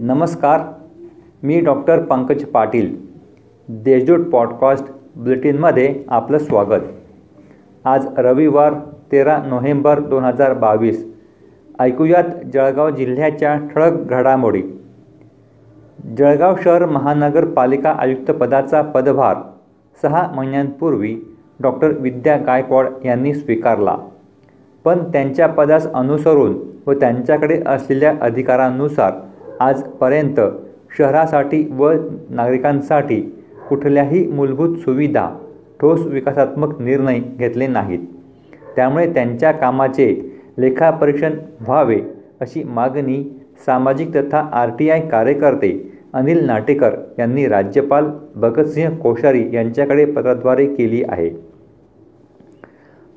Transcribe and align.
नमस्कार 0.00 0.60
मी 1.42 1.60
doctor 1.60 2.02
Pankaj 2.02 2.44
Patil 2.44 2.96
Deshdoot 3.68 4.24
podcast 4.24 4.84
बुलेटिनमध्ये 5.16 6.04
आपलं 6.08 6.38
स्वागत. 6.38 6.82
आज 7.84 8.06
रविवार 8.18 8.74
तेरा 9.12 9.42
नोव्हेंबर 9.46 10.00
दोन 10.00 10.24
हजार 10.24 10.54
बावीस. 10.54 11.14
ऐकूयात 11.78 12.24
जळगाव 12.54 12.90
जिल्ह्याच्या 12.90 13.58
ठळक 13.74 13.92
घडामोडी. 13.92 14.62
जळगाव 16.18 16.54
शहर 16.64 16.86
महानगरपालिका 16.86 17.90
आयुक्तपदाचा 17.90 18.82
पदभार 18.82 19.36
सहा 20.02 20.32
महिन्यांपूर्वी 20.36 21.36
डॉक्टर 21.60 21.90
विद्या 21.90 22.36
गायकवाड 22.36 22.86
यांनी 23.04 23.34
स्वीकारला. 23.34 23.96
पण 24.84 24.98
त्यांच्या 24.98 25.46
पदास 25.46 25.92
अनुसरून 25.92 26.58
व 26.86 26.92
त्यांच्याकडे 26.92 27.62
असलेल्या 27.66 28.14
अधिकारांनुसार 28.20 29.12
आजपर्यंत 29.60 30.40
शहरासाठी 30.98 31.64
व 31.70 31.92
नागरिकांसाठी 32.30 33.20
कुठल्याही 33.68 34.26
मूलभूत 34.26 34.76
सुविधा 34.76 35.28
ठोस 35.80 36.06
विकासात्मक 36.06 36.80
निर्णय 36.80 37.18
घेतले 37.38 37.66
नाहीत. 37.66 37.98
त्यामुळे 38.76 39.12
त्यांच्या 39.14 39.52
कामाचे 39.52 40.08
लेखापरीक्षण 40.58 41.32
व्हावे 41.60 42.00
अशी 42.40 42.62
मागणी 42.64 43.22
सामाजिक 43.66 44.14
तथा 44.16 44.38
आर 44.52 44.70
टी 44.78 44.90
आय 44.90 45.00
कार्यकर्ते 45.00 45.70
अनिल 46.12 46.44
नाटेकर 46.46 46.94
यांनी 47.18 47.46
राज्यपाल 47.48 48.10
भगतसिंह 48.36 48.96
कोश्यारी 48.98 49.44
यांच्याकडे 49.52 50.04
पत्राद्वारे 50.04 50.66
केली 50.66 51.02
आहे. 51.08 51.30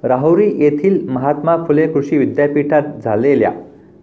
राहुरी 0.04 0.52
येथील 0.56 1.08
महात्मा 1.10 1.58
फुले 1.68 1.88
कृषी 1.88 2.18
विद्यापीठात 2.18 2.84
झालेल्या 3.04 3.52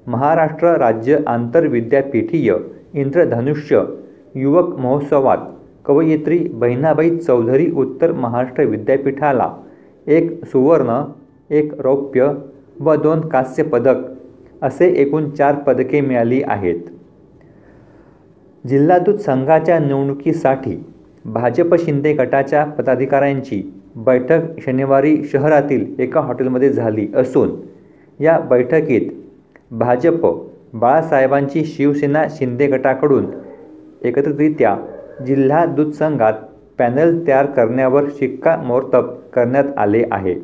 महाराष्ट्र 0.09 0.69
राज्य 0.77 1.19
आंतरविद्यापीठीय 1.27 2.55
इंद्रधनुष्य 2.95 3.83
युवक 4.35 4.79
महोत्सवात 4.79 5.39
कवयित्री 5.85 6.39
बहिणाबाई 6.39 7.17
चौधरी 7.17 7.71
उत्तर 7.71 8.13
महाराष्ट्र 8.13 8.65
विद्यापीठाला 8.65 9.51
एक 10.07 10.45
सुवर्ण 10.45 11.03
एक 11.51 11.81
रौप्य 11.81 12.33
व 12.81 12.95
दोन 12.95 13.21
कांस्य 13.21 13.63
पदक 13.63 13.95
असे 14.63 14.89
एकूण 14.97 15.31
चार 15.31 15.55
पदके 15.55 16.01
मिळाली 16.01 16.43
आहेत. 16.47 16.81
जिल्हादूत 18.69 19.19
संघाच्या 19.19 19.79
निवडणुकीसाठी 19.79 20.85
भाजप 21.25 21.75
शिंदे 21.75 22.13
गटाच्या 22.13 22.65
पदाधिकाऱ्यांची 22.65 23.63
बैठक 23.97 24.41
शनिवारी 24.61 25.17
शहरातील 25.25 25.95
एका 25.99 26.21
हॉटेलमध्ये 26.21 26.71
झाली 26.71 27.09
असून 27.15 27.51
या 28.21 28.39
बैठकीत 28.39 29.11
भाजप 29.71 30.27
बाळासाहेबांची 30.75 31.65
शिवसेना 31.65 32.23
शिंदे 32.31 32.67
गटाकडून 32.67 33.27
एकत्रितरित्या 34.03 34.77
जिल्हा 35.27 35.65
दूध 35.67 35.91
संघात 35.91 36.33
पॅनल 36.79 37.27
तयार 37.27 37.47
करण्यावर 37.47 38.05
शिक्कामोर्तब 38.19 39.09
करण्यात 39.35 39.65
आले 39.77 40.05
आहे. 40.11 40.35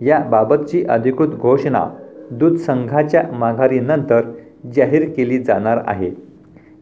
याबाबतची 0.00 0.84
अधिकृत 0.84 1.28
घोषणा 1.28 1.88
दूध 2.30 2.56
संघाच्या 2.56 3.22
माघारीनंतर 3.32 4.20
जाहीर 4.76 5.08
केली 5.16 5.38
जाणार 5.38 5.78
आहे. 5.86 6.10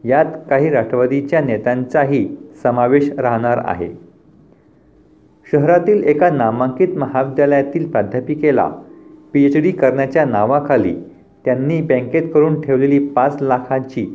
यात 0.05 0.25
काही 0.50 0.70
राष्ट्रवादीच्या 0.70 1.41
नेत्यांचाही 1.41 2.36
समावेश 2.62 3.11
राहणार 3.19 3.61
आहे. 3.64 3.89
शहरातील 5.52 6.05
एका 6.05 6.30
नामांकित 6.30 6.89
महाविद्यालयातील 6.97 7.91
प्राध्यापिकेला 7.91 8.70
पी 9.33 9.45
एच 9.45 9.56
डी 9.56 9.70
करण्याच्या 9.70 10.25
नावाखाली 10.25 10.95
त्यांनी 11.45 11.81
बँकेत 11.83 12.28
करून 12.34 12.61
ठेवलेली 12.61 12.98
पाच 13.09 13.42
लाखांची 13.42 14.06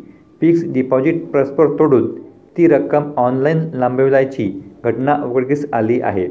फिक्स 0.42 0.64
डिपॉझिट 0.74 1.26
परस्पर 1.26 1.68
तोडून 1.80 2.08
ती 2.58 2.68
रक्कम 2.68 3.12
ऑनलाईन 3.18 3.60
लांबविल्याची 3.74 4.52
घटना 4.84 5.16
उघडकीस 5.26 5.66
आली 5.74 6.00
आहे. 6.02 6.28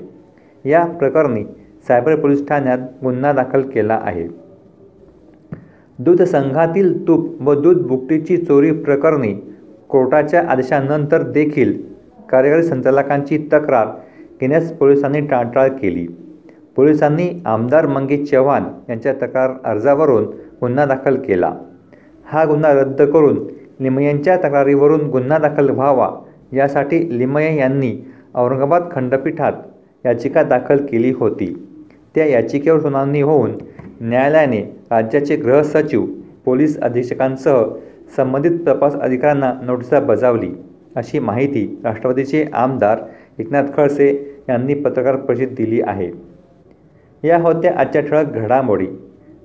या 0.64 0.84
प्रकरणी 0.98 1.44
सायबर 1.88 2.14
पोलीस 2.14 2.46
ठाण्यात 2.48 2.78
गुन्हा 3.02 3.32
दाखल 3.32 3.62
केला 3.62 3.98
आहे. 4.02 4.26
दूध 5.98 6.22
संघातील 6.22 7.06
तूप 7.08 7.42
व 7.42 7.54
दूध 7.54 7.86
बुकटीची 7.86 8.36
चोरी 8.36 8.70
प्रकरणी 8.72 9.32
कोर्टाच्या 9.88 10.42
आदेशानंतर 10.48 11.22
देखील 11.22 11.72
कार्यकारी 12.30 12.62
संचालकांची 12.62 13.38
तक्रार 13.52 13.86
घेण्यास 14.40 14.72
पोलिसांनी 14.72 15.20
टाळटाळ 15.20 15.68
केली. 15.72 16.06
पोलिसांनी 16.76 17.28
आमदार 17.46 17.86
मंगेश 17.86 18.28
चव्हाण 18.30 18.64
यांच्या 18.88 19.12
तक्रार 19.12 19.50
अर्जावरून 19.64 20.26
गुन्हा 20.60 20.84
दाखल 20.86 21.16
केला. 21.16 21.52
हा 22.24 22.44
गुन्हा 22.44 22.72
रद्द 22.72 23.02
करून 23.02 23.46
लिमयेंच्या 23.80 24.36
तक्रारीवरून 24.36 25.00
गुन्हा 25.00 25.38
दाखल 25.38 25.70
व्हावा 25.70 26.10
यासाठी 26.52 27.18
लिमये 27.18 27.56
यांनी 27.56 27.96
औरंगाबाद 28.34 28.82
खंडपीठात 28.92 29.52
याचिका 30.06 30.42
दाखल 30.42 30.86
केली 30.86 31.10
होती. 31.10 31.66
त्या 32.14 32.26
याचिकेवर 32.26 32.80
सुनावणी 32.80 33.20
होऊन 33.22 33.50
न्यायालयाने 34.00 34.60
राज्याचे 34.90 35.36
गृहसचिव 35.36 36.06
पोलीस 36.44 36.80
अधीक्षकांसह 36.80 37.64
संबंधित 38.16 38.58
तपास 38.66 38.94
अधिकाऱ्यांना 38.94 39.52
नोटिसा 39.62 40.00
बजावली. 40.00 40.50
अशी 40.96 41.18
माहिती 41.18 41.80
राष्ट्रवादीचे 41.84 42.44
आमदार 42.52 42.98
एकनाथ 43.38 43.62
खडसे 43.76 44.36
यांनी 44.48 44.74
पत्रकार 44.74 45.16
परिषदेत 45.16 45.48
दिली 45.48 45.80
आहे. 45.80 46.10
या 47.24 47.38
होत्या 47.38 47.72
आजच्या 47.76 48.02
ठळक 48.02 48.32
घडामोडी. 48.34 48.86